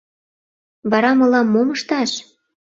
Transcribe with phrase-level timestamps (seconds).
[0.91, 2.11] —Вара мылам мом ышташ?